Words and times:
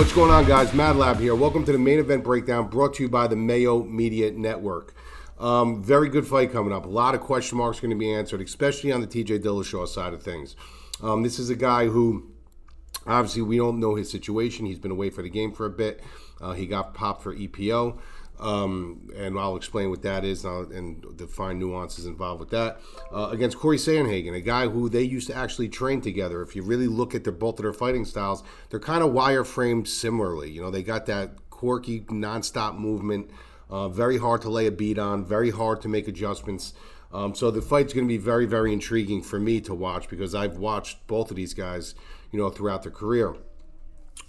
What's 0.00 0.14
going 0.14 0.30
on, 0.30 0.46
guys? 0.46 0.72
Mad 0.72 0.96
Lab 0.96 1.20
here. 1.20 1.34
Welcome 1.34 1.62
to 1.66 1.72
the 1.72 1.78
main 1.78 1.98
event 1.98 2.24
breakdown 2.24 2.68
brought 2.68 2.94
to 2.94 3.02
you 3.02 3.08
by 3.10 3.26
the 3.26 3.36
Mayo 3.36 3.82
Media 3.82 4.30
Network. 4.30 4.94
Um, 5.38 5.84
very 5.84 6.08
good 6.08 6.26
fight 6.26 6.52
coming 6.52 6.72
up. 6.72 6.86
A 6.86 6.88
lot 6.88 7.14
of 7.14 7.20
question 7.20 7.58
marks 7.58 7.80
going 7.80 7.90
to 7.90 7.98
be 7.98 8.10
answered, 8.10 8.40
especially 8.40 8.92
on 8.92 9.02
the 9.02 9.06
TJ 9.06 9.40
Dillashaw 9.40 9.86
side 9.86 10.14
of 10.14 10.22
things. 10.22 10.56
Um, 11.02 11.22
this 11.22 11.38
is 11.38 11.50
a 11.50 11.54
guy 11.54 11.88
who, 11.88 12.30
obviously, 13.06 13.42
we 13.42 13.58
don't 13.58 13.78
know 13.78 13.94
his 13.94 14.10
situation. 14.10 14.64
He's 14.64 14.78
been 14.78 14.90
away 14.90 15.10
for 15.10 15.20
the 15.20 15.28
game 15.28 15.52
for 15.52 15.66
a 15.66 15.70
bit. 15.70 16.02
Uh, 16.40 16.54
he 16.54 16.64
got 16.64 16.94
popped 16.94 17.22
for 17.22 17.36
EPO. 17.36 17.98
Um, 18.40 19.10
and 19.14 19.38
I'll 19.38 19.56
explain 19.56 19.90
what 19.90 20.00
that 20.02 20.24
is 20.24 20.46
and, 20.46 20.72
and 20.72 21.18
the 21.18 21.26
fine 21.26 21.58
nuances 21.58 22.06
involved 22.06 22.40
with 22.40 22.50
that. 22.50 22.80
Uh, 23.12 23.28
against 23.30 23.58
Corey 23.58 23.76
Sandhagen, 23.76 24.34
a 24.34 24.40
guy 24.40 24.66
who 24.66 24.88
they 24.88 25.02
used 25.02 25.26
to 25.26 25.36
actually 25.36 25.68
train 25.68 26.00
together. 26.00 26.40
If 26.40 26.56
you 26.56 26.62
really 26.62 26.86
look 26.86 27.14
at 27.14 27.24
their, 27.24 27.34
both 27.34 27.58
of 27.58 27.64
their 27.64 27.74
fighting 27.74 28.06
styles, 28.06 28.42
they're 28.70 28.80
kind 28.80 29.04
of 29.04 29.10
wireframed 29.10 29.86
similarly. 29.86 30.50
You 30.50 30.62
know, 30.62 30.70
they 30.70 30.82
got 30.82 31.04
that 31.06 31.50
quirky, 31.50 32.00
nonstop 32.02 32.78
movement, 32.78 33.30
uh, 33.68 33.90
very 33.90 34.16
hard 34.16 34.40
to 34.42 34.48
lay 34.48 34.66
a 34.66 34.72
beat 34.72 34.98
on, 34.98 35.22
very 35.22 35.50
hard 35.50 35.82
to 35.82 35.88
make 35.88 36.08
adjustments. 36.08 36.72
Um, 37.12 37.34
so 37.34 37.50
the 37.50 37.60
fight's 37.60 37.92
going 37.92 38.06
to 38.06 38.12
be 38.12 38.18
very, 38.18 38.46
very 38.46 38.72
intriguing 38.72 39.20
for 39.20 39.38
me 39.38 39.60
to 39.62 39.74
watch 39.74 40.08
because 40.08 40.34
I've 40.34 40.56
watched 40.56 41.06
both 41.06 41.30
of 41.30 41.36
these 41.36 41.52
guys, 41.52 41.94
you 42.32 42.38
know, 42.38 42.48
throughout 42.48 42.84
their 42.84 42.92
career 42.92 43.34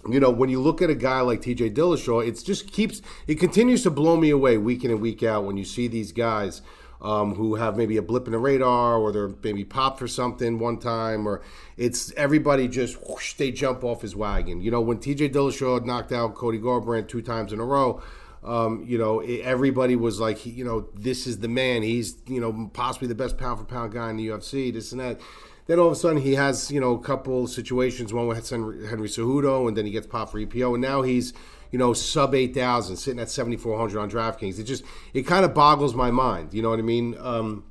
you 0.08 0.18
know, 0.18 0.30
when 0.30 0.50
you 0.50 0.60
look 0.60 0.82
at 0.82 0.90
a 0.90 0.94
guy 0.94 1.20
like 1.20 1.42
TJ 1.42 1.74
Dillashaw, 1.74 2.26
it 2.26 2.42
just 2.44 2.72
keeps 2.72 3.02
it 3.26 3.36
continues 3.36 3.82
to 3.84 3.90
blow 3.90 4.16
me 4.16 4.30
away 4.30 4.58
week 4.58 4.84
in 4.84 4.90
and 4.90 5.00
week 5.00 5.22
out 5.22 5.44
when 5.44 5.56
you 5.56 5.64
see 5.64 5.86
these 5.86 6.12
guys 6.12 6.62
um, 7.00 7.34
who 7.34 7.56
have 7.56 7.76
maybe 7.76 7.96
a 7.96 8.02
blip 8.02 8.26
in 8.26 8.32
the 8.32 8.38
radar 8.38 8.96
or 8.96 9.12
they're 9.12 9.30
maybe 9.42 9.64
popped 9.64 9.98
for 9.98 10.08
something 10.08 10.58
one 10.58 10.78
time 10.78 11.26
or 11.26 11.42
it's 11.76 12.12
everybody 12.16 12.68
just 12.68 12.96
whoosh, 13.08 13.34
they 13.34 13.50
jump 13.50 13.84
off 13.84 14.02
his 14.02 14.14
wagon. 14.16 14.60
You 14.60 14.70
know, 14.70 14.80
when 14.80 14.98
TJ 14.98 15.32
Dillashaw 15.32 15.84
knocked 15.84 16.12
out 16.12 16.34
Cody 16.34 16.58
Garbrandt 16.58 17.08
two 17.08 17.22
times 17.22 17.52
in 17.52 17.60
a 17.60 17.64
row. 17.64 18.02
Um, 18.44 18.84
you 18.88 18.98
know, 18.98 19.20
everybody 19.20 19.94
was 19.94 20.18
like, 20.18 20.44
you 20.44 20.64
know, 20.64 20.88
this 20.96 21.28
is 21.28 21.38
the 21.38 21.46
man. 21.46 21.82
He's, 21.82 22.16
you 22.26 22.40
know, 22.40 22.68
possibly 22.72 23.06
the 23.06 23.14
best 23.14 23.38
pound 23.38 23.60
for 23.60 23.64
pound 23.64 23.92
guy 23.92 24.10
in 24.10 24.16
the 24.16 24.26
UFC, 24.26 24.72
this 24.72 24.90
and 24.90 25.00
that. 25.00 25.20
Then 25.66 25.78
all 25.78 25.86
of 25.86 25.92
a 25.92 25.96
sudden 25.96 26.22
he 26.22 26.34
has 26.34 26.70
you 26.70 26.80
know 26.80 26.94
a 26.94 27.00
couple 27.00 27.46
situations, 27.46 28.12
one 28.12 28.26
with 28.26 28.48
Henry 28.48 29.08
Cejudo, 29.08 29.68
and 29.68 29.76
then 29.76 29.86
he 29.86 29.92
gets 29.92 30.06
popped 30.06 30.32
for 30.32 30.38
EPO, 30.38 30.74
and 30.74 30.82
now 30.82 31.02
he's 31.02 31.32
you 31.70 31.78
know 31.78 31.92
sub 31.92 32.34
eight 32.34 32.54
thousand, 32.54 32.96
sitting 32.96 33.20
at 33.20 33.30
seventy 33.30 33.56
four 33.56 33.78
hundred 33.78 34.00
on 34.00 34.10
DraftKings. 34.10 34.58
It 34.58 34.64
just 34.64 34.84
it 35.14 35.22
kind 35.22 35.44
of 35.44 35.54
boggles 35.54 35.94
my 35.94 36.10
mind. 36.10 36.52
You 36.52 36.62
know 36.62 36.70
what 36.70 36.78
I 36.78 36.82
mean? 36.82 37.16
Um, 37.18 37.64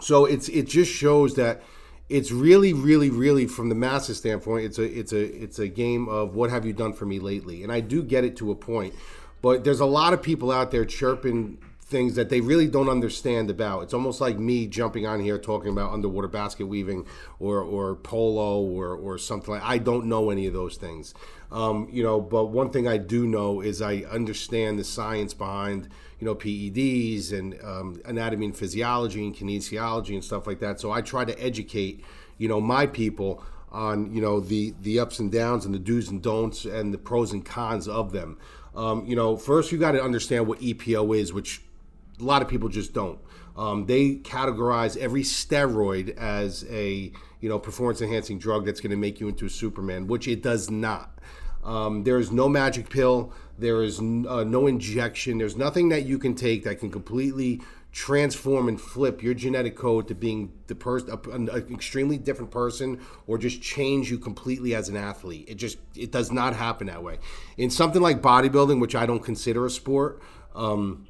so 0.00 0.24
it's 0.24 0.48
it 0.48 0.66
just 0.66 0.92
shows 0.92 1.34
that 1.36 1.62
it's 2.08 2.30
really, 2.30 2.72
really, 2.72 3.10
really 3.10 3.46
from 3.46 3.68
the 3.68 3.74
masses 3.74 4.18
standpoint, 4.18 4.64
it's 4.64 4.78
a 4.78 4.84
it's 4.84 5.12
a 5.12 5.42
it's 5.42 5.58
a 5.58 5.68
game 5.68 6.08
of 6.08 6.34
what 6.34 6.50
have 6.50 6.64
you 6.64 6.72
done 6.72 6.92
for 6.92 7.04
me 7.04 7.18
lately, 7.18 7.62
and 7.62 7.72
I 7.72 7.80
do 7.80 8.02
get 8.02 8.24
it 8.24 8.36
to 8.36 8.50
a 8.50 8.54
point. 8.54 8.94
But 9.42 9.64
there's 9.64 9.80
a 9.80 9.86
lot 9.86 10.12
of 10.12 10.22
people 10.22 10.50
out 10.50 10.70
there 10.70 10.84
chirping 10.84 11.58
things 11.88 12.16
that 12.16 12.30
they 12.30 12.40
really 12.40 12.66
don't 12.66 12.88
understand 12.88 13.48
about. 13.48 13.84
It's 13.84 13.94
almost 13.94 14.20
like 14.20 14.38
me 14.38 14.66
jumping 14.66 15.06
on 15.06 15.20
here 15.20 15.38
talking 15.38 15.70
about 15.70 15.92
underwater 15.92 16.26
basket 16.26 16.66
weaving 16.66 17.06
or, 17.38 17.60
or 17.60 17.94
polo 17.94 18.60
or, 18.60 18.96
or 18.96 19.18
something 19.18 19.54
like 19.54 19.62
I 19.62 19.78
don't 19.78 20.06
know 20.06 20.30
any 20.30 20.48
of 20.48 20.52
those 20.52 20.76
things. 20.76 21.14
Um, 21.52 21.88
you 21.88 22.02
know, 22.02 22.20
but 22.20 22.46
one 22.46 22.70
thing 22.70 22.88
I 22.88 22.96
do 22.96 23.24
know 23.24 23.60
is 23.60 23.80
I 23.80 23.98
understand 24.10 24.80
the 24.80 24.84
science 24.84 25.32
behind, 25.32 25.88
you 26.18 26.26
know, 26.26 26.34
PEDs 26.34 27.32
and 27.32 27.56
um, 27.62 28.02
anatomy 28.04 28.46
and 28.46 28.56
physiology 28.56 29.24
and 29.24 29.34
kinesiology 29.34 30.14
and 30.14 30.24
stuff 30.24 30.48
like 30.48 30.58
that. 30.58 30.80
So 30.80 30.90
I 30.90 31.02
try 31.02 31.24
to 31.24 31.40
educate, 31.40 32.02
you 32.36 32.48
know, 32.48 32.60
my 32.60 32.86
people 32.86 33.44
on, 33.70 34.12
you 34.12 34.20
know, 34.20 34.40
the, 34.40 34.74
the 34.80 34.98
ups 34.98 35.20
and 35.20 35.30
downs 35.30 35.64
and 35.64 35.72
the 35.72 35.78
do's 35.78 36.08
and 36.08 36.20
don'ts 36.20 36.64
and 36.64 36.92
the 36.92 36.98
pros 36.98 37.32
and 37.32 37.44
cons 37.44 37.86
of 37.86 38.10
them. 38.10 38.38
Um, 38.74 39.06
you 39.06 39.14
know, 39.14 39.36
first 39.36 39.70
you 39.70 39.78
got 39.78 39.92
to 39.92 40.02
understand 40.02 40.48
what 40.48 40.58
EPO 40.60 41.16
is, 41.16 41.32
which 41.32 41.62
a 42.20 42.24
lot 42.24 42.42
of 42.42 42.48
people 42.48 42.68
just 42.68 42.92
don't. 42.92 43.18
Um, 43.56 43.86
they 43.86 44.16
categorize 44.16 44.96
every 44.96 45.22
steroid 45.22 46.16
as 46.16 46.64
a 46.68 47.12
you 47.40 47.48
know 47.48 47.58
performance 47.58 48.00
enhancing 48.00 48.38
drug 48.38 48.66
that's 48.66 48.80
going 48.80 48.90
to 48.90 48.96
make 48.96 49.20
you 49.20 49.28
into 49.28 49.46
a 49.46 49.50
Superman, 49.50 50.06
which 50.06 50.28
it 50.28 50.42
does 50.42 50.70
not. 50.70 51.18
Um, 51.64 52.04
there 52.04 52.18
is 52.18 52.30
no 52.30 52.48
magic 52.48 52.90
pill. 52.90 53.32
There 53.58 53.82
is 53.82 53.98
n- 53.98 54.26
uh, 54.28 54.44
no 54.44 54.66
injection. 54.66 55.38
There's 55.38 55.56
nothing 55.56 55.88
that 55.88 56.04
you 56.04 56.18
can 56.18 56.34
take 56.34 56.64
that 56.64 56.78
can 56.80 56.90
completely 56.90 57.60
transform 57.90 58.68
and 58.68 58.78
flip 58.78 59.22
your 59.22 59.32
genetic 59.32 59.74
code 59.74 60.06
to 60.06 60.14
being 60.14 60.52
the 60.66 60.74
person, 60.74 61.18
an 61.32 61.48
extremely 61.72 62.18
different 62.18 62.50
person, 62.50 63.00
or 63.26 63.38
just 63.38 63.62
change 63.62 64.10
you 64.10 64.18
completely 64.18 64.74
as 64.74 64.90
an 64.90 64.96
athlete. 64.96 65.46
It 65.48 65.54
just 65.54 65.78
it 65.96 66.12
does 66.12 66.30
not 66.30 66.54
happen 66.54 66.86
that 66.88 67.02
way. 67.02 67.18
In 67.56 67.70
something 67.70 68.02
like 68.02 68.20
bodybuilding, 68.20 68.80
which 68.80 68.94
I 68.94 69.06
don't 69.06 69.24
consider 69.24 69.64
a 69.66 69.70
sport. 69.70 70.20
Um, 70.54 71.08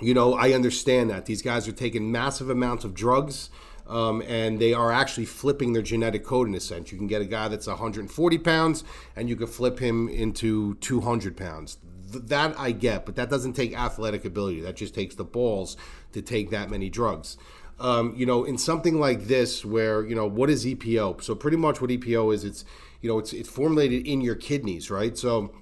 you 0.00 0.14
know, 0.14 0.34
I 0.34 0.52
understand 0.52 1.10
that 1.10 1.26
these 1.26 1.42
guys 1.42 1.66
are 1.68 1.72
taking 1.72 2.12
massive 2.12 2.50
amounts 2.50 2.84
of 2.84 2.94
drugs. 2.94 3.50
Um, 3.86 4.22
and 4.28 4.58
they 4.58 4.74
are 4.74 4.92
actually 4.92 5.24
flipping 5.24 5.72
their 5.72 5.80
genetic 5.80 6.22
code 6.22 6.46
in 6.46 6.54
a 6.54 6.60
sense. 6.60 6.92
You 6.92 6.98
can 6.98 7.06
get 7.06 7.22
a 7.22 7.24
guy 7.24 7.48
that's 7.48 7.66
140 7.66 8.36
pounds, 8.36 8.84
and 9.16 9.30
you 9.30 9.36
can 9.36 9.46
flip 9.46 9.78
him 9.78 10.10
into 10.10 10.74
200 10.74 11.38
pounds. 11.38 11.78
Th- 12.12 12.22
that 12.26 12.54
I 12.58 12.72
get, 12.72 13.06
but 13.06 13.16
that 13.16 13.30
doesn't 13.30 13.54
take 13.54 13.74
athletic 13.74 14.26
ability. 14.26 14.60
That 14.60 14.76
just 14.76 14.94
takes 14.94 15.14
the 15.14 15.24
balls 15.24 15.78
to 16.12 16.20
take 16.20 16.50
that 16.50 16.68
many 16.68 16.90
drugs. 16.90 17.38
Um, 17.80 18.14
you 18.14 18.26
know, 18.26 18.44
in 18.44 18.58
something 18.58 19.00
like 19.00 19.24
this, 19.24 19.64
where 19.64 20.04
you 20.06 20.14
know 20.14 20.26
what 20.26 20.50
is 20.50 20.66
EPO? 20.66 21.22
So 21.22 21.34
pretty 21.34 21.56
much 21.56 21.80
what 21.80 21.90
EPO 21.90 22.34
is, 22.34 22.44
it's 22.44 22.64
you 23.00 23.08
know 23.08 23.18
it's 23.18 23.32
it's 23.32 23.48
formulated 23.48 24.06
in 24.06 24.20
your 24.20 24.34
kidneys, 24.34 24.90
right? 24.90 25.16
So 25.16 25.54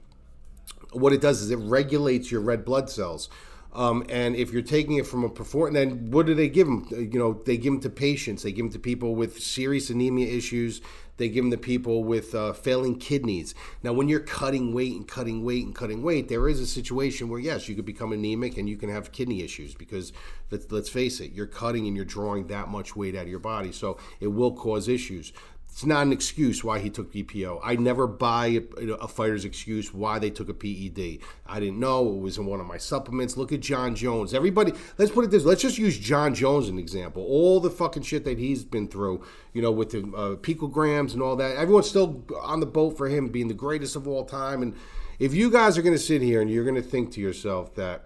what 0.92 1.12
it 1.12 1.20
does 1.20 1.42
is 1.42 1.50
it 1.50 1.56
regulates 1.56 2.30
your 2.30 2.40
red 2.40 2.64
blood 2.64 2.88
cells. 2.88 3.28
Um, 3.76 4.06
and 4.08 4.34
if 4.34 4.52
you're 4.52 4.62
taking 4.62 4.96
it 4.96 5.06
from 5.06 5.22
a 5.22 5.28
perform, 5.28 5.74
then 5.74 6.10
what 6.10 6.24
do 6.24 6.34
they 6.34 6.48
give 6.48 6.66
them? 6.66 6.86
You 6.90 7.18
know, 7.18 7.34
they 7.44 7.58
give 7.58 7.74
them 7.74 7.80
to 7.82 7.90
patients. 7.90 8.42
They 8.42 8.50
give 8.50 8.64
them 8.64 8.72
to 8.72 8.78
people 8.78 9.14
with 9.14 9.42
serious 9.42 9.90
anemia 9.90 10.34
issues. 10.34 10.80
They 11.18 11.28
give 11.28 11.44
them 11.44 11.50
to 11.50 11.58
people 11.58 12.02
with 12.02 12.34
uh, 12.34 12.54
failing 12.54 12.98
kidneys. 12.98 13.54
Now, 13.82 13.92
when 13.92 14.08
you're 14.08 14.20
cutting 14.20 14.72
weight 14.72 14.94
and 14.94 15.06
cutting 15.06 15.44
weight 15.44 15.64
and 15.64 15.74
cutting 15.74 16.02
weight, 16.02 16.28
there 16.28 16.48
is 16.48 16.58
a 16.58 16.66
situation 16.66 17.28
where 17.28 17.40
yes, 17.40 17.68
you 17.68 17.74
could 17.74 17.84
become 17.84 18.12
anemic 18.12 18.56
and 18.56 18.68
you 18.68 18.76
can 18.76 18.88
have 18.88 19.12
kidney 19.12 19.42
issues 19.42 19.74
because 19.74 20.12
let's, 20.50 20.70
let's 20.72 20.88
face 20.88 21.20
it, 21.20 21.32
you're 21.32 21.46
cutting 21.46 21.86
and 21.86 21.96
you're 21.96 22.04
drawing 22.06 22.46
that 22.46 22.68
much 22.68 22.96
weight 22.96 23.14
out 23.14 23.22
of 23.24 23.28
your 23.28 23.38
body, 23.38 23.72
so 23.72 23.98
it 24.20 24.28
will 24.28 24.52
cause 24.52 24.88
issues 24.88 25.32
it's 25.70 25.84
not 25.84 26.06
an 26.06 26.12
excuse 26.12 26.64
why 26.64 26.78
he 26.78 26.88
took 26.88 27.12
EPO. 27.12 27.60
I 27.62 27.76
never 27.76 28.06
buy 28.06 28.62
a, 28.78 28.84
a, 28.92 29.08
fighter's 29.08 29.44
excuse 29.44 29.92
why 29.92 30.18
they 30.18 30.30
took 30.30 30.48
a 30.48 30.54
PED. 30.54 31.18
I 31.46 31.60
didn't 31.60 31.78
know 31.78 32.14
it 32.14 32.20
was 32.20 32.38
in 32.38 32.46
one 32.46 32.60
of 32.60 32.66
my 32.66 32.78
supplements. 32.78 33.36
Look 33.36 33.52
at 33.52 33.60
Jon 33.60 33.94
Jones. 33.94 34.32
Everybody, 34.32 34.72
let's 34.96 35.10
put 35.10 35.26
it 35.26 35.30
this. 35.30 35.44
Let's 35.44 35.60
just 35.60 35.76
use 35.76 35.98
Jon 35.98 36.34
Jones 36.34 36.64
as 36.64 36.70
an 36.70 36.78
example. 36.78 37.22
All 37.24 37.60
the 37.60 37.68
fucking 37.68 38.04
shit 38.04 38.24
that 38.24 38.38
he's 38.38 38.64
been 38.64 38.88
through, 38.88 39.22
you 39.52 39.60
know, 39.60 39.70
with 39.70 39.90
the 39.90 39.98
uh, 39.98 40.36
picograms 40.36 41.12
and 41.12 41.20
all 41.20 41.36
that. 41.36 41.56
Everyone's 41.56 41.90
still 41.90 42.24
on 42.40 42.60
the 42.60 42.66
boat 42.66 42.96
for 42.96 43.08
him 43.08 43.28
being 43.28 43.48
the 43.48 43.52
greatest 43.52 43.96
of 43.96 44.08
all 44.08 44.24
time. 44.24 44.62
And 44.62 44.74
if 45.18 45.34
you 45.34 45.50
guys 45.50 45.76
are 45.76 45.82
going 45.82 45.94
to 45.94 46.02
sit 46.02 46.22
here 46.22 46.40
and 46.40 46.50
you're 46.50 46.64
going 46.64 46.76
to 46.76 46.82
think 46.82 47.12
to 47.12 47.20
yourself 47.20 47.74
that 47.74 48.05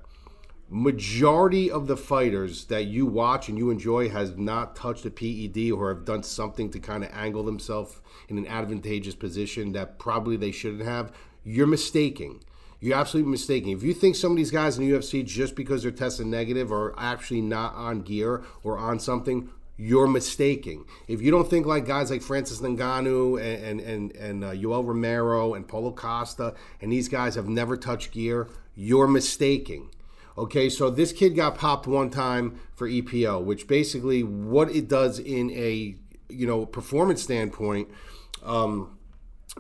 majority 0.71 1.69
of 1.69 1.89
the 1.89 1.97
fighters 1.97 2.67
that 2.67 2.85
you 2.85 3.05
watch 3.05 3.49
and 3.49 3.59
you 3.59 3.71
enjoy 3.71 4.09
has 4.09 4.37
not 4.37 4.77
touched 4.77 5.05
a 5.05 5.11
PED 5.11 5.73
or 5.73 5.89
have 5.89 6.05
done 6.05 6.23
something 6.23 6.71
to 6.71 6.79
kind 6.79 7.03
of 7.03 7.11
angle 7.13 7.43
themselves 7.43 8.01
in 8.29 8.39
an 8.39 8.47
advantageous 8.47 9.17
position 9.17 9.73
that 9.73 9.99
probably 9.99 10.37
they 10.37 10.53
shouldn't 10.53 10.85
have, 10.85 11.13
you're 11.43 11.67
mistaking. 11.67 12.45
You're 12.79 12.97
absolutely 12.97 13.33
mistaken. 13.33 13.71
If 13.71 13.83
you 13.83 13.93
think 13.93 14.15
some 14.15 14.31
of 14.31 14.37
these 14.37 14.53
guys 14.53 14.79
in 14.79 14.89
the 14.89 14.97
UFC 14.97 15.27
just 15.27 15.57
because 15.57 15.83
they're 15.83 15.91
testing 15.91 16.31
negative 16.31 16.73
are 16.73 16.95
actually 16.99 17.43
not 17.43 17.75
on 17.75 18.03
gear 18.03 18.45
or 18.63 18.79
on 18.79 19.01
something, 19.01 19.51
you're 19.77 20.07
mistaking. 20.07 20.85
If 21.09 21.21
you 21.21 21.31
don't 21.31 21.51
think 21.51 21.67
like 21.67 21.85
guys 21.85 22.11
like 22.11 22.23
Francis 22.23 22.61
Ngannou 22.61 23.41
and 23.41 23.81
and 23.81 23.81
and, 23.81 24.17
and 24.17 24.45
uh, 24.45 24.53
Yoel 24.53 24.87
Romero 24.87 25.55
and 25.55 25.67
Paulo 25.67 25.91
Costa 25.91 26.55
and 26.81 26.93
these 26.93 27.09
guys 27.09 27.35
have 27.35 27.49
never 27.49 27.77
touched 27.77 28.13
gear, 28.13 28.49
you're 28.75 29.09
mistaking. 29.09 29.91
Okay, 30.41 30.71
so 30.71 30.89
this 30.89 31.13
kid 31.13 31.37
got 31.37 31.59
popped 31.59 31.87
one 31.87 32.09
time 32.09 32.59
for 32.75 32.89
EPO, 32.89 33.45
which 33.45 33.69
basically 33.69 34.23
what 34.23 34.75
it 34.75 34.89
does 34.89 35.19
in 35.19 35.51
a 35.51 35.95
you 36.31 36.47
know 36.47 36.65
performance 36.65 37.23
standpoint 37.23 37.91
um, 38.43 38.97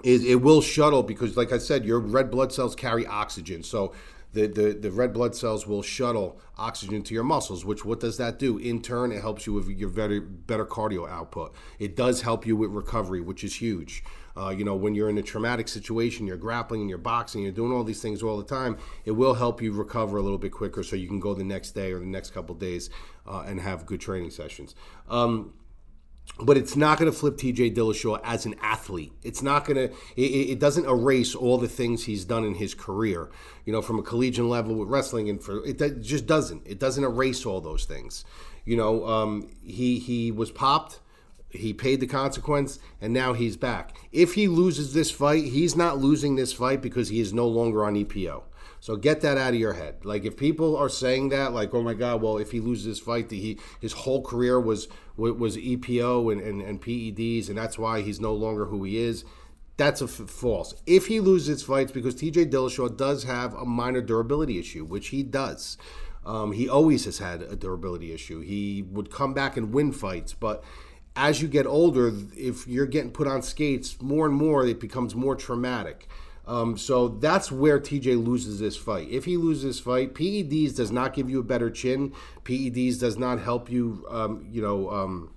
is 0.04 0.24
it 0.24 0.40
will 0.42 0.60
shuttle 0.60 1.02
because, 1.02 1.36
like 1.36 1.52
I 1.52 1.58
said, 1.58 1.84
your 1.84 2.00
red 2.00 2.30
blood 2.30 2.52
cells 2.52 2.74
carry 2.74 3.06
oxygen. 3.06 3.62
So 3.62 3.92
the, 4.32 4.46
the, 4.46 4.72
the 4.72 4.90
red 4.90 5.12
blood 5.12 5.34
cells 5.34 5.66
will 5.66 5.82
shuttle 5.82 6.40
oxygen 6.56 7.02
to 7.02 7.14
your 7.14 7.24
muscles, 7.24 7.64
which 7.64 7.84
what 7.84 8.00
does 8.00 8.16
that 8.18 8.38
do? 8.38 8.58
In 8.58 8.80
turn, 8.80 9.10
it 9.10 9.20
helps 9.20 9.46
you 9.46 9.52
with 9.52 9.68
your 9.68 9.88
better, 9.88 10.20
better 10.20 10.64
cardio 10.64 11.08
output. 11.08 11.54
It 11.78 11.96
does 11.96 12.22
help 12.22 12.46
you 12.46 12.56
with 12.56 12.70
recovery, 12.70 13.20
which 13.20 13.42
is 13.42 13.56
huge. 13.56 14.04
Uh, 14.36 14.50
you 14.50 14.64
know, 14.64 14.76
when 14.76 14.94
you're 14.94 15.10
in 15.10 15.18
a 15.18 15.22
traumatic 15.22 15.66
situation, 15.66 16.26
you're 16.26 16.36
grappling 16.36 16.80
and 16.80 16.88
you're 16.88 16.98
boxing, 16.98 17.42
you're 17.42 17.50
doing 17.50 17.72
all 17.72 17.82
these 17.82 18.00
things 18.00 18.22
all 18.22 18.38
the 18.38 18.44
time, 18.44 18.78
it 19.04 19.10
will 19.10 19.34
help 19.34 19.60
you 19.60 19.72
recover 19.72 20.18
a 20.18 20.22
little 20.22 20.38
bit 20.38 20.52
quicker 20.52 20.84
so 20.84 20.94
you 20.94 21.08
can 21.08 21.18
go 21.18 21.34
the 21.34 21.42
next 21.42 21.72
day 21.72 21.92
or 21.92 21.98
the 21.98 22.06
next 22.06 22.30
couple 22.30 22.54
days 22.54 22.88
uh, 23.26 23.42
and 23.46 23.60
have 23.60 23.84
good 23.84 24.00
training 24.00 24.30
sessions. 24.30 24.76
Um, 25.08 25.52
but 26.42 26.56
it's 26.56 26.76
not 26.76 26.98
going 26.98 27.10
to 27.10 27.16
flip 27.16 27.36
TJ 27.36 27.74
Dillashaw 27.74 28.20
as 28.24 28.46
an 28.46 28.54
athlete. 28.62 29.12
It's 29.22 29.42
not 29.42 29.64
going 29.64 29.76
to, 29.76 29.94
it, 30.16 30.22
it, 30.22 30.58
doesn't 30.58 30.86
erase 30.86 31.34
all 31.34 31.58
the 31.58 31.68
things 31.68 32.04
he's 32.04 32.24
done 32.24 32.44
in 32.44 32.54
his 32.54 32.74
career, 32.74 33.30
you 33.64 33.72
know, 33.72 33.82
from 33.82 33.98
a 33.98 34.02
collegiate 34.02 34.46
level 34.46 34.74
with 34.74 34.88
wrestling 34.88 35.28
and 35.28 35.42
for, 35.42 35.64
it, 35.64 35.80
it 35.80 36.00
just 36.00 36.26
doesn't. 36.26 36.66
It 36.66 36.78
doesn't 36.78 37.04
erase 37.04 37.44
all 37.44 37.60
those 37.60 37.84
things. 37.84 38.24
You 38.64 38.76
know, 38.76 39.06
um, 39.06 39.48
he, 39.62 39.98
he 39.98 40.30
was 40.30 40.50
popped, 40.50 41.00
he 41.50 41.72
paid 41.72 42.00
the 42.00 42.06
consequence, 42.06 42.78
and 43.00 43.12
now 43.12 43.32
he's 43.32 43.56
back. 43.56 43.96
If 44.12 44.34
he 44.34 44.48
loses 44.48 44.94
this 44.94 45.10
fight, 45.10 45.44
he's 45.44 45.76
not 45.76 45.98
losing 45.98 46.36
this 46.36 46.52
fight 46.52 46.80
because 46.80 47.08
he 47.08 47.20
is 47.20 47.32
no 47.32 47.46
longer 47.46 47.84
on 47.84 47.94
EPO. 47.94 48.42
So 48.80 48.96
get 48.96 49.20
that 49.20 49.36
out 49.36 49.52
of 49.52 49.60
your 49.60 49.74
head. 49.74 50.04
Like 50.04 50.24
if 50.24 50.36
people 50.36 50.76
are 50.76 50.88
saying 50.88 51.28
that, 51.30 51.52
like, 51.52 51.74
oh 51.74 51.82
my 51.82 51.92
God, 51.92 52.22
well, 52.22 52.38
if 52.38 52.50
he 52.50 52.60
loses 52.60 52.86
this 52.86 53.00
fight, 53.00 53.28
that 53.28 53.36
he 53.36 53.58
his 53.78 53.92
whole 53.92 54.22
career 54.22 54.58
was 54.58 54.88
was 55.16 55.58
EPO 55.58 56.32
and, 56.32 56.40
and, 56.40 56.62
and 56.62 56.80
PEDs, 56.80 57.48
and 57.48 57.58
that's 57.58 57.78
why 57.78 58.00
he's 58.00 58.20
no 58.20 58.32
longer 58.32 58.66
who 58.66 58.84
he 58.84 58.96
is. 58.96 59.24
That's 59.76 60.00
a 60.00 60.04
f- 60.04 60.30
false. 60.30 60.74
If 60.86 61.06
he 61.06 61.20
loses 61.20 61.62
fights, 61.62 61.92
because 61.92 62.14
TJ 62.14 62.50
Dillashaw 62.50 62.96
does 62.96 63.24
have 63.24 63.54
a 63.54 63.66
minor 63.66 64.00
durability 64.00 64.58
issue, 64.58 64.84
which 64.84 65.08
he 65.08 65.22
does. 65.22 65.76
Um, 66.24 66.52
he 66.52 66.68
always 66.68 67.06
has 67.06 67.18
had 67.18 67.42
a 67.42 67.56
durability 67.56 68.12
issue. 68.12 68.40
He 68.40 68.82
would 68.82 69.10
come 69.10 69.32
back 69.32 69.56
and 69.56 69.72
win 69.72 69.92
fights, 69.92 70.34
but 70.34 70.62
as 71.16 71.42
you 71.42 71.48
get 71.48 71.66
older, 71.66 72.12
if 72.36 72.66
you're 72.66 72.86
getting 72.86 73.10
put 73.10 73.26
on 73.26 73.42
skates 73.42 74.00
more 74.00 74.26
and 74.26 74.34
more, 74.34 74.66
it 74.66 74.80
becomes 74.80 75.14
more 75.14 75.34
traumatic. 75.34 76.08
Um, 76.46 76.76
so 76.76 77.08
that's 77.08 77.52
where 77.52 77.78
TJ 77.78 78.24
loses 78.24 78.58
this 78.58 78.76
fight. 78.76 79.08
If 79.08 79.24
he 79.24 79.36
loses 79.36 79.62
this 79.62 79.80
fight, 79.80 80.14
PEDs 80.14 80.74
does 80.74 80.90
not 80.90 81.14
give 81.14 81.30
you 81.30 81.38
a 81.38 81.44
better 81.44 81.70
chin. 81.70 82.12
PEDs 82.44 82.98
does 82.98 83.16
not 83.16 83.40
help 83.40 83.70
you, 83.70 84.04
um, 84.10 84.46
you 84.50 84.60
know, 84.62 84.90
um, 84.90 85.30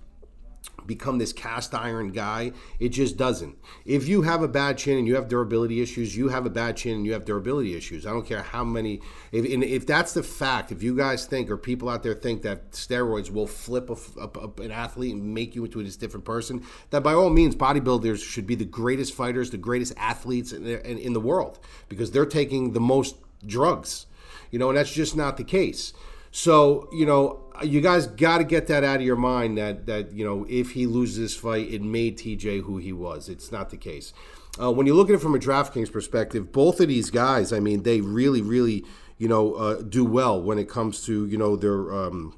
become 0.86 1.18
this 1.18 1.32
cast 1.32 1.74
iron 1.74 2.12
guy. 2.12 2.52
It 2.78 2.90
just 2.90 3.16
doesn't. 3.16 3.56
If 3.84 4.08
you 4.08 4.22
have 4.22 4.42
a 4.42 4.48
bad 4.48 4.78
chin 4.78 4.98
and 4.98 5.06
you 5.06 5.14
have 5.14 5.28
durability 5.28 5.80
issues, 5.80 6.16
you 6.16 6.28
have 6.28 6.46
a 6.46 6.50
bad 6.50 6.76
chin 6.76 6.96
and 6.96 7.06
you 7.06 7.12
have 7.12 7.24
durability 7.24 7.76
issues. 7.76 8.06
I 8.06 8.10
don't 8.10 8.26
care 8.26 8.42
how 8.42 8.64
many. 8.64 9.00
If, 9.32 9.44
if 9.44 9.86
that's 9.86 10.12
the 10.12 10.22
fact, 10.22 10.72
if 10.72 10.82
you 10.82 10.96
guys 10.96 11.26
think 11.26 11.50
or 11.50 11.56
people 11.56 11.88
out 11.88 12.02
there 12.02 12.14
think 12.14 12.42
that 12.42 12.72
steroids 12.72 13.30
will 13.30 13.46
flip 13.46 13.90
a, 13.90 13.96
a, 14.20 14.62
an 14.62 14.70
athlete 14.70 15.14
and 15.14 15.34
make 15.34 15.54
you 15.54 15.64
into 15.64 15.80
a 15.80 15.84
different 15.84 16.24
person, 16.24 16.64
that 16.90 17.02
by 17.02 17.14
all 17.14 17.30
means, 17.30 17.56
bodybuilders 17.56 18.22
should 18.22 18.46
be 18.46 18.54
the 18.54 18.64
greatest 18.64 19.14
fighters, 19.14 19.50
the 19.50 19.56
greatest 19.56 19.92
athletes 19.96 20.52
in, 20.52 20.66
in, 20.66 20.98
in 20.98 21.12
the 21.12 21.20
world 21.20 21.58
because 21.88 22.10
they're 22.10 22.26
taking 22.26 22.72
the 22.72 22.80
most 22.80 23.16
drugs. 23.46 24.06
You 24.50 24.58
know, 24.58 24.68
and 24.68 24.78
that's 24.78 24.92
just 24.92 25.16
not 25.16 25.36
the 25.36 25.44
case. 25.44 25.92
So, 26.30 26.88
you 26.92 27.06
know, 27.06 27.43
you 27.62 27.80
guys 27.80 28.06
got 28.06 28.38
to 28.38 28.44
get 28.44 28.66
that 28.66 28.82
out 28.82 28.96
of 28.96 29.02
your 29.02 29.16
mind 29.16 29.58
that 29.58 29.86
that 29.86 30.12
you 30.12 30.24
know 30.24 30.46
if 30.48 30.72
he 30.72 30.86
loses 30.86 31.18
this 31.18 31.36
fight, 31.36 31.72
it 31.72 31.82
made 31.82 32.18
TJ 32.18 32.62
who 32.62 32.78
he 32.78 32.92
was. 32.92 33.28
It's 33.28 33.52
not 33.52 33.70
the 33.70 33.76
case. 33.76 34.12
Uh, 34.60 34.72
when 34.72 34.86
you 34.86 34.94
look 34.94 35.08
at 35.08 35.16
it 35.16 35.20
from 35.20 35.34
a 35.34 35.38
DraftKings 35.38 35.90
perspective, 35.90 36.52
both 36.52 36.78
of 36.80 36.88
these 36.88 37.10
guys, 37.10 37.52
I 37.52 37.58
mean, 37.58 37.82
they 37.82 38.00
really, 38.00 38.40
really, 38.40 38.84
you 39.18 39.26
know, 39.26 39.54
uh, 39.54 39.82
do 39.82 40.04
well 40.04 40.40
when 40.40 40.58
it 40.58 40.68
comes 40.68 41.04
to 41.06 41.26
you 41.26 41.38
know 41.38 41.56
their 41.56 41.92
um, 41.92 42.36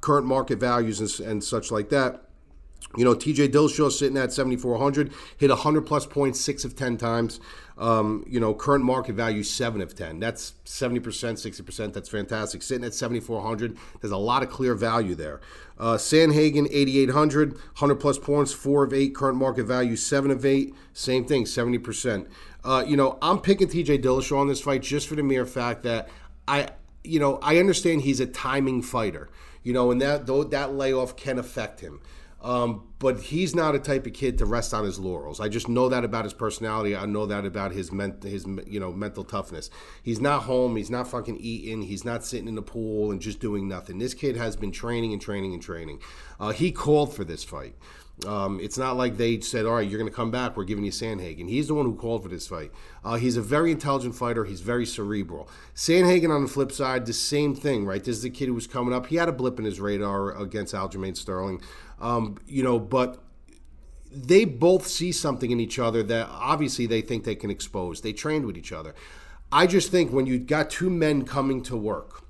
current 0.00 0.26
market 0.26 0.58
values 0.58 1.00
and, 1.00 1.28
and 1.28 1.44
such 1.44 1.70
like 1.70 1.88
that. 1.90 2.27
You 2.96 3.04
know, 3.04 3.14
TJ 3.14 3.48
Dillashaw 3.48 3.92
sitting 3.92 4.16
at 4.16 4.32
7,400, 4.32 5.12
hit 5.36 5.50
100 5.50 5.82
plus 5.82 6.06
points 6.06 6.40
six 6.40 6.64
of 6.64 6.74
10 6.74 6.96
times. 6.96 7.38
Um, 7.76 8.24
you 8.26 8.40
know, 8.40 8.54
current 8.54 8.82
market 8.82 9.14
value 9.14 9.42
seven 9.42 9.80
of 9.80 9.94
10. 9.94 10.18
That's 10.18 10.54
70%, 10.64 11.00
60%. 11.02 11.92
That's 11.92 12.08
fantastic. 12.08 12.62
Sitting 12.62 12.84
at 12.84 12.94
7,400, 12.94 13.76
there's 14.00 14.10
a 14.10 14.16
lot 14.16 14.42
of 14.42 14.50
clear 14.50 14.74
value 14.74 15.14
there. 15.14 15.40
Uh, 15.78 15.96
Sandhagen, 15.96 16.66
8,800, 16.72 17.52
100 17.52 17.94
plus 17.96 18.18
points, 18.18 18.52
four 18.52 18.84
of 18.84 18.92
eight. 18.92 19.14
Current 19.14 19.36
market 19.36 19.64
value, 19.64 19.94
seven 19.94 20.30
of 20.30 20.44
eight. 20.44 20.74
Same 20.92 21.24
thing, 21.24 21.44
70%. 21.44 22.26
Uh, 22.64 22.84
you 22.86 22.96
know, 22.96 23.18
I'm 23.22 23.40
picking 23.40 23.68
TJ 23.68 24.02
Dillashaw 24.02 24.38
on 24.38 24.48
this 24.48 24.60
fight 24.60 24.82
just 24.82 25.06
for 25.06 25.14
the 25.14 25.22
mere 25.22 25.46
fact 25.46 25.84
that 25.84 26.08
I, 26.48 26.70
you 27.04 27.20
know, 27.20 27.38
I 27.42 27.58
understand 27.58 28.02
he's 28.02 28.18
a 28.18 28.26
timing 28.26 28.82
fighter. 28.82 29.28
You 29.62 29.72
know, 29.72 29.90
and 29.90 30.00
that 30.00 30.26
though, 30.26 30.44
that 30.44 30.72
layoff 30.72 31.16
can 31.16 31.38
affect 31.38 31.80
him. 31.80 32.00
Um, 32.40 32.88
but 33.00 33.20
he's 33.20 33.54
not 33.54 33.74
a 33.74 33.80
type 33.80 34.06
of 34.06 34.12
kid 34.12 34.38
to 34.38 34.46
rest 34.46 34.72
on 34.72 34.84
his 34.84 34.98
laurels. 34.98 35.40
I 35.40 35.48
just 35.48 35.68
know 35.68 35.88
that 35.88 36.04
about 36.04 36.24
his 36.24 36.32
personality. 36.32 36.94
I 36.94 37.04
know 37.04 37.26
that 37.26 37.44
about 37.44 37.72
his 37.72 37.90
ment- 37.90 38.22
his 38.22 38.46
you 38.66 38.78
know 38.78 38.92
mental 38.92 39.24
toughness. 39.24 39.70
He's 40.02 40.20
not 40.20 40.44
home. 40.44 40.76
He's 40.76 40.90
not 40.90 41.08
fucking 41.08 41.38
eating. 41.38 41.82
He's 41.82 42.04
not 42.04 42.24
sitting 42.24 42.46
in 42.46 42.54
the 42.54 42.62
pool 42.62 43.10
and 43.10 43.20
just 43.20 43.40
doing 43.40 43.66
nothing. 43.66 43.98
This 43.98 44.14
kid 44.14 44.36
has 44.36 44.54
been 44.54 44.70
training 44.70 45.12
and 45.12 45.20
training 45.20 45.52
and 45.52 45.62
training. 45.62 46.00
Uh, 46.38 46.50
he 46.50 46.70
called 46.70 47.12
for 47.12 47.24
this 47.24 47.42
fight. 47.42 47.74
Um, 48.26 48.58
it's 48.60 48.76
not 48.76 48.96
like 48.96 49.16
they 49.16 49.40
said, 49.40 49.64
"All 49.64 49.74
right, 49.74 49.88
you're 49.88 49.98
going 49.98 50.10
to 50.10 50.16
come 50.16 50.30
back. 50.30 50.56
We're 50.56 50.64
giving 50.64 50.84
you 50.84 50.90
Sandhagen." 50.90 51.48
He's 51.48 51.68
the 51.68 51.74
one 51.74 51.86
who 51.86 51.94
called 51.94 52.22
for 52.24 52.28
this 52.28 52.48
fight. 52.48 52.72
Uh, 53.04 53.14
he's 53.14 53.36
a 53.36 53.42
very 53.42 53.70
intelligent 53.70 54.14
fighter. 54.14 54.44
He's 54.44 54.60
very 54.60 54.86
cerebral. 54.86 55.48
Sandhagen, 55.74 56.34
on 56.34 56.42
the 56.42 56.48
flip 56.48 56.72
side, 56.72 57.06
the 57.06 57.12
same 57.12 57.54
thing, 57.54 57.84
right? 57.84 58.02
This 58.02 58.16
is 58.16 58.22
the 58.22 58.30
kid 58.30 58.46
who 58.46 58.54
was 58.54 58.66
coming 58.66 58.92
up. 58.92 59.06
He 59.06 59.16
had 59.16 59.28
a 59.28 59.32
blip 59.32 59.58
in 59.58 59.64
his 59.64 59.80
radar 59.80 60.36
against 60.36 60.74
Aljamain 60.74 61.16
Sterling. 61.16 61.60
Um, 62.00 62.38
you 62.46 62.62
know, 62.62 62.78
but 62.78 63.22
they 64.10 64.44
both 64.44 64.86
see 64.86 65.12
something 65.12 65.50
in 65.50 65.60
each 65.60 65.78
other 65.78 66.02
that 66.04 66.28
obviously 66.30 66.86
they 66.86 67.00
think 67.00 67.24
they 67.24 67.34
can 67.34 67.50
expose. 67.50 68.00
They 68.00 68.12
trained 68.12 68.46
with 68.46 68.56
each 68.56 68.72
other. 68.72 68.94
I 69.50 69.66
just 69.66 69.90
think 69.90 70.12
when 70.12 70.26
you've 70.26 70.46
got 70.46 70.70
two 70.70 70.90
men 70.90 71.24
coming 71.24 71.62
to 71.64 71.76
work 71.76 72.24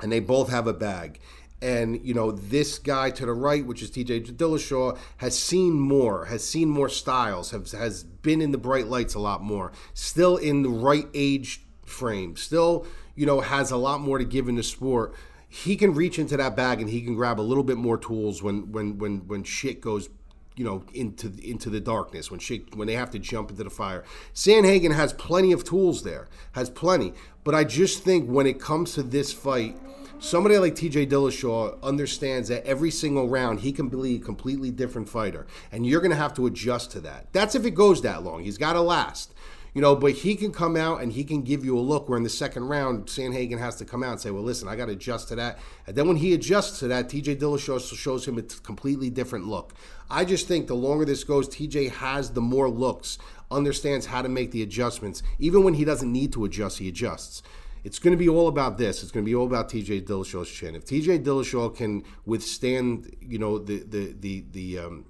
and 0.00 0.12
they 0.12 0.20
both 0.20 0.50
have 0.50 0.66
a 0.66 0.72
bag, 0.72 1.20
and 1.60 2.00
you 2.04 2.14
know 2.14 2.30
this 2.30 2.78
guy 2.78 3.10
to 3.10 3.26
the 3.26 3.32
right, 3.32 3.66
which 3.66 3.82
is 3.82 3.90
T.J. 3.90 4.20
Dillashaw, 4.20 4.96
has 5.18 5.36
seen 5.36 5.72
more, 5.72 6.26
has 6.26 6.46
seen 6.46 6.68
more 6.68 6.88
styles, 6.88 7.50
has 7.50 7.72
has 7.72 8.04
been 8.04 8.40
in 8.40 8.52
the 8.52 8.58
bright 8.58 8.86
lights 8.86 9.14
a 9.14 9.18
lot 9.18 9.42
more, 9.42 9.72
still 9.94 10.36
in 10.36 10.62
the 10.62 10.68
right 10.68 11.08
age 11.14 11.62
frame, 11.84 12.36
still 12.36 12.86
you 13.16 13.26
know 13.26 13.40
has 13.40 13.70
a 13.70 13.76
lot 13.76 14.00
more 14.00 14.18
to 14.18 14.24
give 14.24 14.48
in 14.48 14.54
the 14.54 14.62
sport 14.62 15.14
he 15.48 15.76
can 15.76 15.94
reach 15.94 16.18
into 16.18 16.36
that 16.36 16.54
bag 16.54 16.80
and 16.80 16.90
he 16.90 17.00
can 17.00 17.14
grab 17.14 17.40
a 17.40 17.42
little 17.42 17.64
bit 17.64 17.76
more 17.76 17.96
tools 17.96 18.42
when 18.42 18.70
when 18.70 18.98
when 18.98 19.26
when 19.26 19.42
shit 19.42 19.80
goes 19.80 20.10
you 20.56 20.64
know 20.64 20.84
into 20.92 21.32
into 21.42 21.70
the 21.70 21.80
darkness 21.80 22.30
when 22.30 22.40
shit 22.40 22.74
when 22.76 22.86
they 22.86 22.94
have 22.94 23.10
to 23.10 23.18
jump 23.18 23.50
into 23.50 23.64
the 23.64 23.70
fire. 23.70 24.04
Sandhagen 24.34 24.94
has 24.94 25.12
plenty 25.12 25.52
of 25.52 25.64
tools 25.64 26.02
there, 26.02 26.28
has 26.52 26.68
plenty. 26.68 27.14
But 27.44 27.54
I 27.54 27.64
just 27.64 28.02
think 28.02 28.28
when 28.28 28.46
it 28.46 28.60
comes 28.60 28.92
to 28.94 29.02
this 29.02 29.32
fight, 29.32 29.78
somebody 30.18 30.58
like 30.58 30.74
TJ 30.74 31.08
Dillashaw 31.08 31.80
understands 31.82 32.48
that 32.48 32.66
every 32.66 32.90
single 32.90 33.28
round 33.28 33.60
he 33.60 33.72
can 33.72 33.88
be 33.88 34.16
a 34.16 34.18
completely 34.18 34.70
different 34.70 35.08
fighter, 35.08 35.46
and 35.72 35.86
you're 35.86 36.00
going 36.00 36.10
to 36.10 36.16
have 36.16 36.34
to 36.34 36.46
adjust 36.46 36.90
to 36.92 37.00
that. 37.00 37.32
That's 37.32 37.54
if 37.54 37.64
it 37.64 37.70
goes 37.70 38.02
that 38.02 38.22
long. 38.22 38.42
He's 38.42 38.58
got 38.58 38.74
to 38.74 38.82
last. 38.82 39.32
You 39.78 39.82
know, 39.82 39.94
but 39.94 40.10
he 40.14 40.34
can 40.34 40.50
come 40.50 40.76
out 40.76 41.02
and 41.02 41.12
he 41.12 41.22
can 41.22 41.42
give 41.42 41.64
you 41.64 41.78
a 41.78 41.80
look 41.80 42.08
where 42.08 42.16
in 42.16 42.24
the 42.24 42.28
second 42.28 42.64
round, 42.64 43.06
Sandhagen 43.06 43.60
has 43.60 43.76
to 43.76 43.84
come 43.84 44.02
out 44.02 44.10
and 44.10 44.20
say, 44.20 44.32
well, 44.32 44.42
listen, 44.42 44.66
I 44.66 44.74
got 44.74 44.86
to 44.86 44.92
adjust 44.94 45.28
to 45.28 45.36
that. 45.36 45.60
And 45.86 45.94
then 45.94 46.08
when 46.08 46.16
he 46.16 46.34
adjusts 46.34 46.80
to 46.80 46.88
that, 46.88 47.08
TJ 47.08 47.36
Dillashaw 47.36 47.96
shows 47.96 48.26
him 48.26 48.38
a 48.38 48.42
completely 48.42 49.08
different 49.08 49.46
look. 49.46 49.74
I 50.10 50.24
just 50.24 50.48
think 50.48 50.66
the 50.66 50.74
longer 50.74 51.04
this 51.04 51.22
goes, 51.22 51.48
TJ 51.48 51.92
has 51.92 52.30
the 52.30 52.40
more 52.40 52.68
looks, 52.68 53.18
understands 53.52 54.06
how 54.06 54.20
to 54.20 54.28
make 54.28 54.50
the 54.50 54.64
adjustments. 54.64 55.22
Even 55.38 55.62
when 55.62 55.74
he 55.74 55.84
doesn't 55.84 56.12
need 56.12 56.32
to 56.32 56.44
adjust, 56.44 56.78
he 56.78 56.88
adjusts. 56.88 57.44
It's 57.84 58.00
going 58.00 58.10
to 58.10 58.18
be 58.18 58.28
all 58.28 58.48
about 58.48 58.78
this. 58.78 59.04
It's 59.04 59.12
going 59.12 59.24
to 59.24 59.30
be 59.30 59.36
all 59.36 59.46
about 59.46 59.70
TJ 59.70 60.06
Dillashaw's 60.08 60.50
chin. 60.50 60.74
If 60.74 60.86
TJ 60.86 61.22
Dillashaw 61.22 61.76
can 61.76 62.02
withstand, 62.26 63.14
you 63.20 63.38
know, 63.38 63.60
the 63.60 63.84
the 63.84 64.16
the 64.18 64.44
the 64.50 64.78
um, 64.80 65.04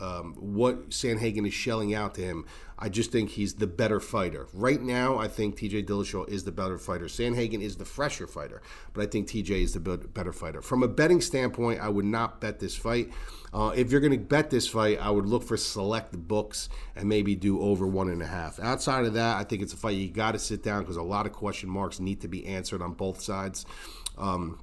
um, 0.00 0.34
what 0.34 0.90
Sandhagen 0.90 1.46
is 1.46 1.54
shelling 1.54 1.94
out 1.94 2.14
to 2.16 2.22
him, 2.22 2.46
I 2.78 2.88
just 2.88 3.12
think 3.12 3.30
he's 3.30 3.54
the 3.54 3.66
better 3.66 4.00
fighter. 4.00 4.48
Right 4.52 4.82
now, 4.82 5.16
I 5.18 5.28
think 5.28 5.56
TJ 5.56 5.86
Dillashaw 5.86 6.28
is 6.28 6.44
the 6.44 6.52
better 6.52 6.76
fighter. 6.76 7.04
Sandhagen 7.04 7.62
is 7.62 7.76
the 7.76 7.84
fresher 7.84 8.26
fighter, 8.26 8.60
but 8.92 9.02
I 9.02 9.06
think 9.06 9.28
TJ 9.28 9.62
is 9.62 9.74
the 9.74 9.80
better 9.80 10.32
fighter. 10.32 10.60
From 10.60 10.82
a 10.82 10.88
betting 10.88 11.20
standpoint, 11.20 11.80
I 11.80 11.88
would 11.88 12.04
not 12.04 12.40
bet 12.40 12.58
this 12.58 12.74
fight. 12.76 13.12
Uh, 13.52 13.72
if 13.76 13.92
you're 13.92 14.00
going 14.00 14.12
to 14.12 14.18
bet 14.18 14.50
this 14.50 14.66
fight, 14.66 14.98
I 15.00 15.10
would 15.10 15.26
look 15.26 15.44
for 15.44 15.56
select 15.56 16.12
books 16.26 16.68
and 16.96 17.08
maybe 17.08 17.36
do 17.36 17.60
over 17.60 17.86
one 17.86 18.08
and 18.08 18.20
a 18.20 18.26
half. 18.26 18.58
Outside 18.58 19.04
of 19.04 19.14
that, 19.14 19.36
I 19.36 19.44
think 19.44 19.62
it's 19.62 19.72
a 19.72 19.76
fight 19.76 19.96
you 19.96 20.08
got 20.08 20.32
to 20.32 20.40
sit 20.40 20.64
down 20.64 20.82
because 20.82 20.96
a 20.96 21.02
lot 21.02 21.26
of 21.26 21.32
question 21.32 21.70
marks 21.70 22.00
need 22.00 22.20
to 22.22 22.28
be 22.28 22.44
answered 22.46 22.82
on 22.82 22.94
both 22.94 23.20
sides. 23.20 23.64
Um, 24.18 24.58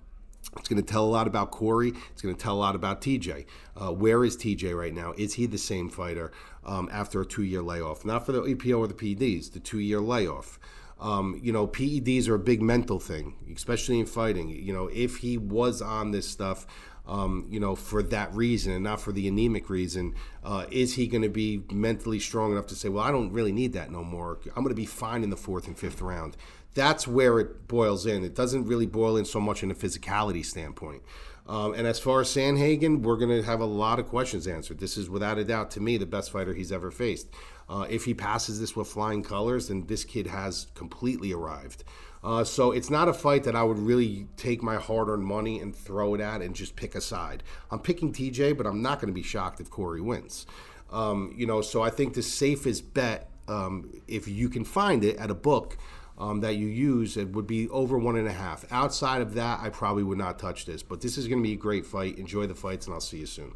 it's 0.58 0.68
going 0.68 0.84
to 0.84 0.92
tell 0.92 1.06
a 1.06 1.08
lot 1.08 1.28
about 1.28 1.52
Corey. 1.52 1.94
It's 2.12 2.22
going 2.22 2.36
to 2.36 2.42
tell 2.42 2.56
a 2.56 2.60
lot 2.60 2.76
about 2.76 3.02
TJ. 3.02 3.46
Uh, 3.76 3.92
where 3.92 4.26
is 4.26 4.36
TJ 4.36 4.78
right 4.78 4.94
now? 4.94 5.14
Is 5.18 5.36
he 5.36 5.46
the 5.46 5.58
same 5.58 5.90
fighter 5.90 6.32
um, 6.66 6.90
after 6.92 7.22
a 7.22 7.26
two 7.26 7.44
year 7.44 7.62
layoff? 7.62 8.04
Not 8.04 8.26
for 8.26 8.32
the 8.32 8.42
EPO 8.42 8.80
or 8.80 8.88
the 8.88 8.94
PEDs, 8.94 9.54
the 9.54 9.60
two 9.60 9.80
year 9.80 10.02
layoff. 10.02 10.60
Um, 11.00 11.40
you 11.42 11.52
know, 11.52 11.68
PEDs 11.68 12.28
are 12.28 12.36
a 12.36 12.40
big 12.40 12.62
mental 12.62 13.00
thing, 13.00 13.34
especially 13.56 14.00
in 14.00 14.06
fighting. 14.06 14.50
You 14.50 14.74
know, 14.74 14.88
if 14.94 15.18
he 15.18 15.38
was 15.38 15.82
on 15.82 16.12
this 16.12 16.30
stuff, 16.30 16.68
um, 17.08 17.48
you 17.50 17.60
know, 17.60 17.76
for 17.76 18.04
that 18.04 18.34
reason 18.36 18.74
and 18.74 18.84
not 18.84 19.02
for 19.02 19.12
the 19.12 19.28
anemic 19.28 19.70
reason, 19.70 20.14
uh, 20.44 20.66
is 20.70 20.94
he 20.94 21.08
going 21.08 21.24
to 21.24 21.30
be 21.30 21.64
mentally 21.72 22.20
strong 22.20 22.52
enough 22.52 22.68
to 22.68 22.76
say, 22.76 22.90
well, 22.90 23.04
I 23.04 23.10
don't 23.10 23.32
really 23.32 23.52
need 23.52 23.74
that 23.74 23.92
no 23.92 24.04
more. 24.04 24.40
I'm 24.56 24.64
going 24.64 24.70
to 24.70 24.76
be 24.76 24.86
fine 24.86 25.24
in 25.24 25.32
the 25.32 25.38
fourth 25.38 25.68
and 25.68 25.78
fifth 25.78 26.02
round. 26.02 26.38
That's 26.74 27.08
where 27.08 27.40
it 27.40 27.68
boils 27.68 28.06
in. 28.06 28.24
It 28.24 28.36
doesn't 28.36 28.66
really 28.66 28.86
boil 28.86 29.18
in 29.18 29.26
so 29.26 29.40
much 29.40 29.64
in 29.64 29.72
a 29.72 29.76
physicality 29.76 30.46
standpoint. 30.46 31.04
Um, 31.48 31.74
and 31.74 31.86
as 31.88 32.00
far 32.00 32.22
as 32.22 32.30
Sandhagen, 32.30 33.02
we're 33.02 33.18
going 33.18 33.30
to 33.30 33.44
have 33.44 33.60
a 33.60 33.66
lot 33.66 34.00
of 34.00 34.08
questions 34.08 34.48
answered. 34.48 34.80
This 34.80 34.96
is 34.96 35.10
without 35.10 35.38
a 35.38 35.44
doubt, 35.44 35.72
to 35.72 35.82
me, 35.82 35.98
the 35.98 36.06
best 36.06 36.32
fighter 36.32 36.54
he's 36.54 36.72
ever 36.72 36.92
faced. 36.92 37.28
Uh, 37.68 37.86
if 37.90 38.06
he 38.06 38.14
passes 38.14 38.60
this 38.60 38.76
with 38.76 38.88
flying 38.88 39.24
colors, 39.24 39.68
then 39.68 39.86
this 39.88 40.06
kid 40.06 40.28
has 40.28 40.68
completely 40.76 41.34
arrived. 41.34 41.84
Uh, 42.24 42.44
so 42.44 42.72
it's 42.72 42.90
not 42.90 43.08
a 43.08 43.14
fight 43.14 43.44
that 43.44 43.56
I 43.56 43.64
would 43.64 43.80
really 43.80 44.28
take 44.38 44.62
my 44.62 44.76
hard-earned 44.76 45.24
money 45.24 45.60
and 45.60 45.76
throw 45.76 46.14
it 46.14 46.22
at 46.22 46.42
and 46.42 46.56
just 46.56 46.76
pick 46.76 46.94
a 46.94 47.02
side. 47.02 47.44
I'm 47.72 47.80
picking 47.80 48.14
TJ, 48.14 48.56
but 48.56 48.68
I'm 48.68 48.82
not 48.82 49.00
going 49.00 49.08
to 49.08 49.14
be 49.14 49.24
shocked 49.24 49.60
if 49.60 49.70
Corey 49.70 50.02
wins. 50.02 50.46
Um, 50.92 51.34
you 51.36 51.48
know, 51.48 51.62
so 51.62 51.82
I 51.82 51.90
think 51.90 52.14
the 52.14 52.22
safest 52.22 52.94
bet, 52.94 53.30
um, 53.48 53.92
if 54.08 54.28
you 54.28 54.50
can 54.50 54.64
find 54.64 55.04
it 55.04 55.18
at 55.18 55.32
a 55.32 55.36
book 55.36 55.78
um, 56.18 56.42
that 56.42 56.56
you 56.56 56.68
use, 56.68 57.18
it 57.18 57.30
would 57.34 57.48
be 57.48 57.70
over 57.70 57.98
one 57.98 58.16
and 58.16 58.28
a 58.28 58.34
half. 58.34 58.66
Outside 58.72 59.22
of 59.22 59.34
that, 59.36 59.60
I 59.62 59.70
probably 59.70 60.04
would 60.04 60.18
not 60.18 60.40
touch 60.40 60.66
this. 60.66 60.84
But 60.84 61.02
this 61.02 61.18
is 61.18 61.28
going 61.28 61.40
to 61.40 61.44
be 61.44 61.54
a 61.54 61.58
great 61.58 61.86
fight. 61.86 62.18
Enjoy 62.18 62.48
the 62.48 62.56
fights, 62.56 62.88
and 62.88 62.94
I'll 62.94 63.02
see 63.02 63.18
you 63.18 63.26
soon. 63.26 63.54